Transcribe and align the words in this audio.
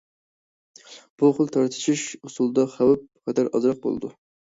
بۇ 1.19 1.29
خىل 1.41 1.53
تارتىشىش 1.57 2.07
ئۇسۇلىدا 2.23 2.67
خەۋپ-خەتەر 2.75 3.57
ئازراق 3.57 3.89
بولىدۇ. 3.89 4.17